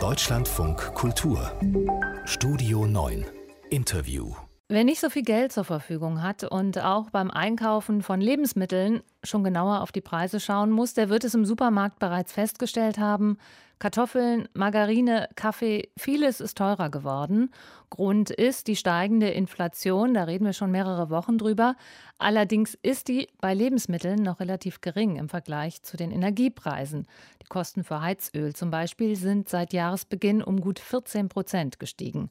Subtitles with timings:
[0.00, 1.52] Deutschlandfunk Kultur.
[2.24, 3.26] Studio 9
[3.70, 4.34] Interview.
[4.68, 9.44] Wer nicht so viel Geld zur Verfügung hat und auch beim Einkaufen von Lebensmitteln schon
[9.44, 13.38] genauer auf die Preise schauen muss, der wird es im Supermarkt bereits festgestellt haben,
[13.80, 17.52] Kartoffeln, Margarine, Kaffee, vieles ist teurer geworden.
[17.90, 21.76] Grund ist die steigende Inflation, da reden wir schon mehrere Wochen drüber.
[22.18, 27.06] Allerdings ist die bei Lebensmitteln noch relativ gering im Vergleich zu den Energiepreisen.
[27.42, 32.30] Die Kosten für Heizöl zum Beispiel sind seit Jahresbeginn um gut 14 Prozent gestiegen.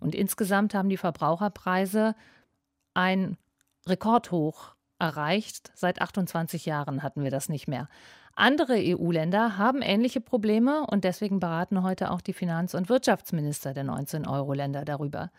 [0.00, 2.14] Und insgesamt haben die Verbraucherpreise
[2.94, 3.36] ein
[3.86, 5.72] Rekordhoch erreicht.
[5.74, 7.88] Seit 28 Jahren hatten wir das nicht mehr.
[8.36, 13.84] Andere EU-Länder haben ähnliche Probleme und deswegen beraten heute auch die Finanz- und Wirtschaftsminister der
[13.84, 15.30] 19 Euro-Länder darüber.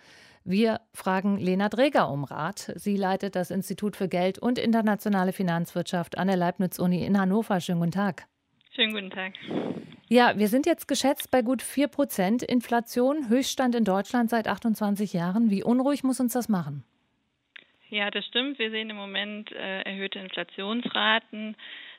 [0.43, 2.73] Wir fragen Lena Dreger um Rat.
[2.75, 7.59] Sie leitet das Institut für Geld und internationale Finanzwirtschaft an der Leibniz-Uni in Hannover.
[7.59, 8.25] Schönen guten Tag.
[8.71, 9.33] Schönen guten Tag.
[10.07, 15.13] Ja, wir sind jetzt geschätzt bei gut 4 Prozent Inflation, Höchststand in Deutschland seit 28
[15.13, 15.49] Jahren.
[15.49, 16.83] Wie unruhig muss uns das machen?
[17.91, 18.57] Ja, das stimmt.
[18.57, 21.57] Wir sehen im Moment äh, erhöhte Inflationsraten.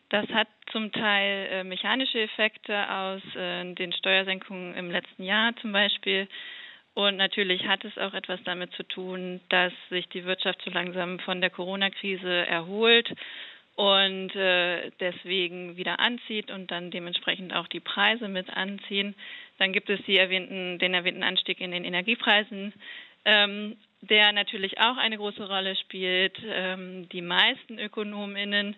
[0.09, 5.73] Das hat zum Teil äh, mechanische Effekte aus äh, den Steuersenkungen im letzten Jahr zum
[5.73, 6.29] Beispiel.
[6.95, 11.19] Und natürlich hat es auch etwas damit zu tun, dass sich die Wirtschaft so langsam
[11.19, 13.13] von der Corona-Krise erholt
[13.77, 19.15] und äh, deswegen wieder anzieht und dann dementsprechend auch die Preise mit anziehen.
[19.59, 22.73] Dann gibt es erwähnten, den erwähnten Anstieg in den Energiepreisen,
[23.27, 26.37] ähm, der natürlich auch eine große Rolle spielt.
[26.45, 28.77] Ähm, die meisten Ökonominnen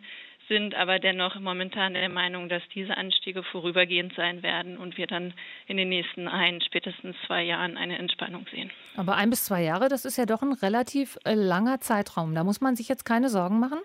[0.48, 5.32] sind aber dennoch momentan der Meinung, dass diese Anstiege vorübergehend sein werden und wir dann
[5.66, 8.70] in den nächsten ein, spätestens zwei Jahren eine Entspannung sehen.
[8.96, 12.34] Aber ein bis zwei Jahre, das ist ja doch ein relativ äh, langer Zeitraum.
[12.34, 13.78] Da muss man sich jetzt keine Sorgen machen?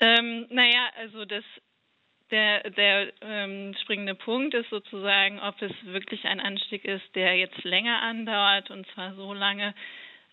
[0.00, 1.44] Ähm, naja, also das
[2.30, 7.62] der, der ähm, springende Punkt ist sozusagen, ob es wirklich ein Anstieg ist, der jetzt
[7.64, 9.74] länger andauert und zwar so lange,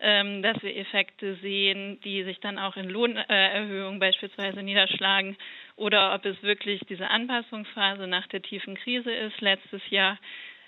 [0.00, 5.36] ähm, dass wir Effekte sehen, die sich dann auch in Lohnerhöhungen beispielsweise niederschlagen,
[5.76, 10.18] oder ob es wirklich diese Anpassungsphase nach der tiefen Krise ist letztes Jahr.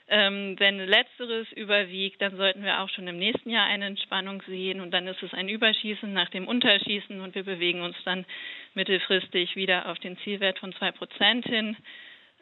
[0.07, 4.83] Ähm, wenn letzteres überwiegt, dann sollten wir auch schon im nächsten Jahr eine Entspannung sehen
[4.83, 8.27] und dann ist es ein Überschießen nach dem Unterschießen und wir bewegen uns dann
[8.75, 11.77] mittelfristig wieder auf den Zielwert von zwei Prozent hin.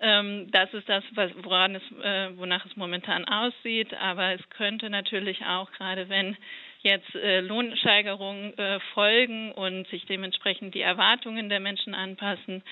[0.02, 3.94] Ähm, das ist das, woran es, äh, wonach es momentan aussieht.
[3.94, 6.36] Aber es könnte natürlich auch, gerade wenn
[6.80, 12.62] jetzt äh, Lohnsteigerungen äh, folgen und sich dementsprechend die Erwartungen der Menschen anpassen,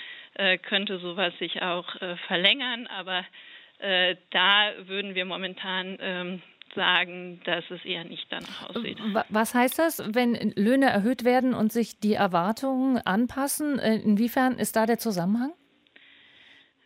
[0.63, 1.87] könnte sowas sich auch
[2.29, 2.87] verlängern.
[2.87, 3.27] Aber
[4.31, 6.43] da würden wir momentan ähm,
[6.75, 8.99] sagen, dass es eher nicht danach aussieht.
[9.29, 13.79] Was heißt das, wenn Löhne erhöht werden und sich die Erwartungen anpassen?
[13.79, 15.53] Äh, inwiefern ist da der Zusammenhang?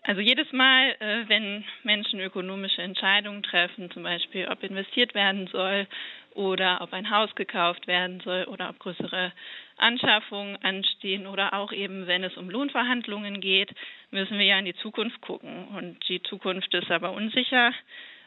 [0.07, 5.87] Also jedes Mal, äh, wenn Menschen ökonomische Entscheidungen treffen, zum Beispiel ob investiert werden soll
[6.35, 9.33] oder ob ein Haus gekauft werden soll oder ob größere
[9.79, 13.75] Anschaffungen anstehen oder auch eben, wenn es um Lohnverhandlungen geht,
[14.11, 15.69] müssen wir ja in die Zukunft gucken.
[15.69, 17.73] Und die Zukunft ist aber unsicher.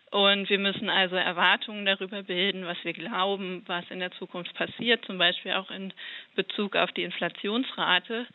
[0.10, 5.06] Und wir müssen also Erwartungen darüber bilden, was wir glauben, was in der Zukunft passiert,
[5.06, 5.94] zum Beispiel auch in
[6.36, 8.26] Bezug auf die Inflationsrate.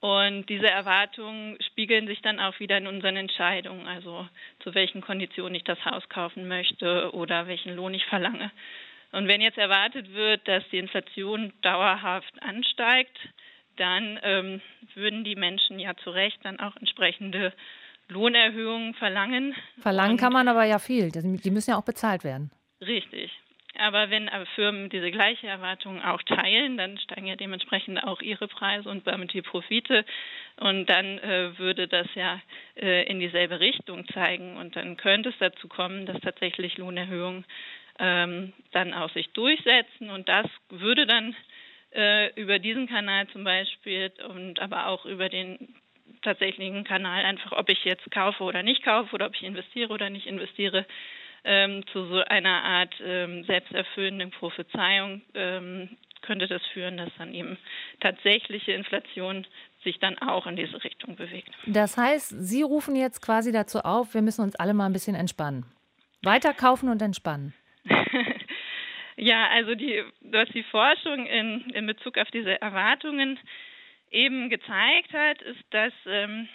[0.00, 4.26] Und diese Erwartungen spiegeln sich dann auch wieder in unseren Entscheidungen, also
[4.60, 8.50] zu welchen Konditionen ich das Haus kaufen möchte oder welchen Lohn ich verlange.
[9.12, 13.18] Und wenn jetzt erwartet wird, dass die Inflation dauerhaft ansteigt,
[13.76, 14.60] dann ähm,
[14.94, 17.52] würden die Menschen ja zu Recht dann auch entsprechende
[18.08, 19.54] Lohnerhöhungen verlangen.
[19.80, 21.10] Verlangen kann man aber ja viel.
[21.10, 22.50] Die müssen ja auch bezahlt werden.
[22.80, 23.30] Richtig.
[23.80, 28.88] Aber wenn Firmen diese gleiche Erwartung auch teilen, dann steigen ja dementsprechend auch ihre Preise
[28.88, 30.04] und damit die Profite.
[30.56, 32.40] Und dann äh, würde das ja
[32.76, 34.56] äh, in dieselbe Richtung zeigen.
[34.58, 37.46] Und dann könnte es dazu kommen, dass tatsächlich Lohnerhöhungen
[37.98, 40.10] ähm, dann auch sich durchsetzen.
[40.10, 41.34] Und das würde dann
[41.94, 45.74] äh, über diesen Kanal zum Beispiel und aber auch über den
[46.22, 50.10] tatsächlichen Kanal einfach, ob ich jetzt kaufe oder nicht kaufe oder ob ich investiere oder
[50.10, 50.84] nicht investiere,
[51.44, 57.56] ähm, zu so einer Art ähm, selbsterfüllenden Prophezeiung ähm, könnte das führen, dass dann eben
[58.00, 59.46] tatsächliche Inflation
[59.82, 61.50] sich dann auch in diese Richtung bewegt.
[61.66, 65.16] Das heißt, Sie rufen jetzt quasi dazu auf, wir müssen uns alle mal ein bisschen
[65.16, 65.64] entspannen.
[66.22, 67.54] Weiter kaufen und entspannen.
[69.16, 73.38] ja, also die, was die Forschung in, in Bezug auf diese Erwartungen
[74.10, 76.48] eben gezeigt hat, ist, dass ähm,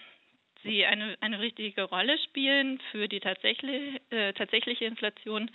[0.66, 5.50] sie eine, eine richtige Rolle spielen für die tatsächliche, äh, tatsächliche Inflation,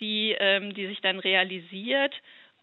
[0.00, 2.14] die, ähm, die sich dann realisiert.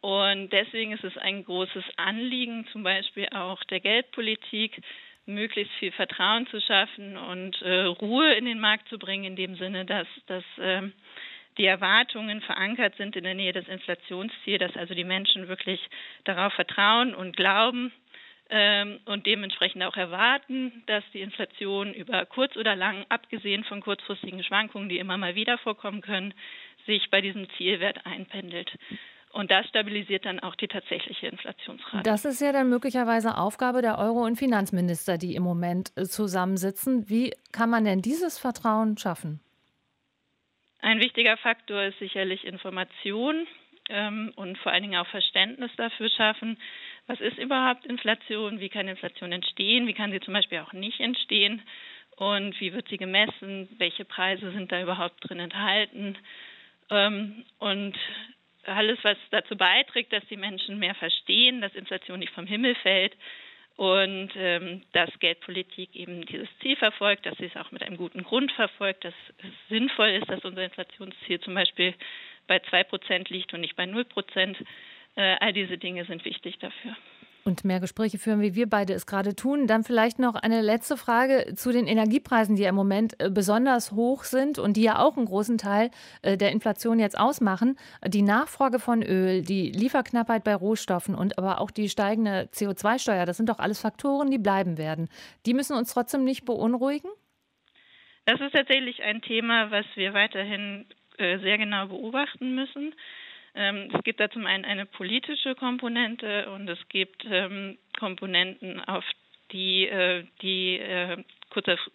[0.01, 4.81] Und deswegen ist es ein großes Anliegen, zum Beispiel auch der Geldpolitik,
[5.25, 9.55] möglichst viel Vertrauen zu schaffen und äh, Ruhe in den Markt zu bringen, in dem
[9.55, 10.81] Sinne, dass, dass äh,
[11.57, 15.79] die Erwartungen verankert sind in der Nähe des Inflationsziels, dass also die Menschen wirklich
[16.25, 18.01] darauf vertrauen und glauben ähm,
[18.49, 24.89] und dementsprechend auch erwarten, dass die Inflation über kurz oder lang, abgesehen von kurzfristigen Schwankungen,
[24.89, 26.33] die immer mal wieder vorkommen können,
[26.85, 28.71] sich bei diesem Zielwert einpendelt.
[29.33, 32.03] Und das stabilisiert dann auch die tatsächliche Inflationsrate.
[32.03, 37.09] Das ist ja dann möglicherweise Aufgabe der Euro- und Finanzminister, die im Moment äh, zusammensitzen.
[37.09, 39.39] Wie kann man denn dieses Vertrauen schaffen?
[40.81, 43.47] Ein wichtiger Faktor ist sicherlich Information
[43.89, 46.59] ähm, und vor allen Dingen auch Verständnis dafür schaffen.
[47.07, 48.59] Was ist überhaupt Inflation?
[48.59, 49.88] Wie kann Inflation entstehen?
[49.88, 51.61] Wie kann sie zum Beispiel auch nicht entstehen?
[52.15, 53.67] Und wie wird sie gemessen?
[53.77, 56.17] Welche Preise sind da überhaupt drin enthalten?
[56.89, 57.97] Ähm, und
[58.65, 63.13] alles, was dazu beiträgt, dass die Menschen mehr verstehen, dass Inflation nicht vom Himmel fällt
[63.75, 68.23] und ähm, dass Geldpolitik eben dieses Ziel verfolgt, dass sie es auch mit einem guten
[68.23, 71.94] Grund verfolgt, dass es sinnvoll ist, dass unser Inflationsziel zum Beispiel
[72.47, 74.05] bei 2% liegt und nicht bei 0%.
[74.38, 74.65] Äh,
[75.15, 76.95] all diese Dinge sind wichtig dafür
[77.45, 79.68] und mehr Gespräche führen, wie wir beide es gerade tun.
[79.68, 83.92] Dann vielleicht noch eine letzte Frage zu den Energiepreisen, die ja im Moment äh, besonders
[83.92, 87.77] hoch sind und die ja auch einen großen Teil äh, der Inflation jetzt ausmachen.
[88.07, 93.38] Die Nachfrage von Öl, die Lieferknappheit bei Rohstoffen und aber auch die steigende CO2-Steuer, das
[93.38, 95.10] sind doch alles Faktoren, die bleiben werden.
[95.45, 97.10] Die müssen uns trotzdem nicht beunruhigen?
[98.25, 100.86] Das ist tatsächlich ein Thema, was wir weiterhin
[101.18, 102.95] äh, sehr genau beobachten müssen.
[103.55, 109.03] Ähm, es gibt da zum einen eine politische Komponente und es gibt ähm, Komponenten, auf
[109.51, 111.23] die äh, die äh,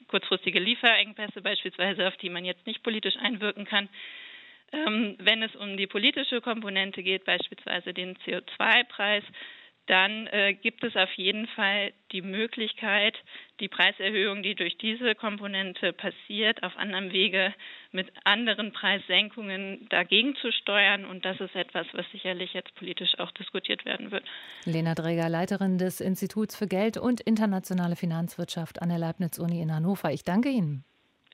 [0.08, 3.88] kurzfristige Lieferengpässe beispielsweise, auf die man jetzt nicht politisch einwirken kann.
[4.70, 9.24] Ähm, wenn es um die politische Komponente geht, beispielsweise den CO2-Preis,
[9.88, 13.16] dann äh, gibt es auf jeden Fall die Möglichkeit,
[13.58, 17.54] die Preiserhöhung, die durch diese Komponente passiert, auf anderem Wege
[17.90, 21.06] mit anderen Preissenkungen dagegen zu steuern.
[21.06, 24.24] Und das ist etwas, was sicherlich jetzt politisch auch diskutiert werden wird.
[24.64, 30.12] Lena Dräger, Leiterin des Instituts für Geld und internationale Finanzwirtschaft an der Leibniz-Uni in Hannover.
[30.12, 30.84] Ich danke Ihnen.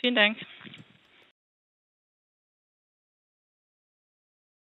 [0.00, 0.38] Vielen Dank.